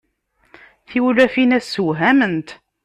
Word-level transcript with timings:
Tiwlafin-a 0.89 1.59
ssewhament. 1.61 2.49